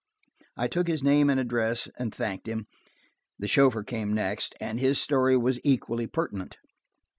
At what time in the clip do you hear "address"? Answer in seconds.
1.39-1.87